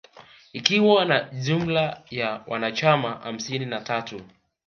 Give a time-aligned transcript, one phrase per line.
[0.53, 4.21] Ikiwa na jumla ya wanachama hamsini na tatu